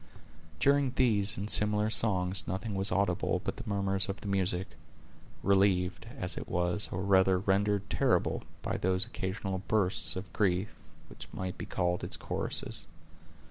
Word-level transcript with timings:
During 0.57 0.93
these 0.95 1.37
and 1.37 1.47
similar 1.47 1.91
songs 1.91 2.47
nothing 2.47 2.73
was 2.73 2.91
audible 2.91 3.39
but 3.43 3.57
the 3.57 3.69
murmurs 3.69 4.09
of 4.09 4.21
the 4.21 4.27
music; 4.27 4.69
relieved, 5.43 6.07
as 6.17 6.37
it 6.37 6.49
was, 6.49 6.89
or 6.91 7.03
rather 7.03 7.37
rendered 7.37 7.87
terrible, 7.87 8.41
by 8.63 8.77
those 8.77 9.05
occasional 9.05 9.61
bursts 9.67 10.15
of 10.15 10.33
grief 10.33 10.73
which 11.07 11.29
might 11.31 11.55
be 11.55 11.67
called 11.67 12.03
its 12.03 12.17
choruses. 12.17 12.87